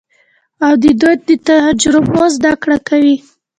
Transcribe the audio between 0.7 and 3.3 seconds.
د دوی له تجربو زده کړه کوي.